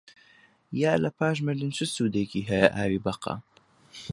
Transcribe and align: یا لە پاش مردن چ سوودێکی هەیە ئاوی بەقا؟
یا 0.81 0.93
لە 1.03 1.09
پاش 1.17 1.37
مردن 1.45 1.71
چ 1.77 1.79
سوودێکی 1.95 2.47
هەیە 2.49 2.67
ئاوی 2.75 3.03
بەقا؟ 3.05 3.35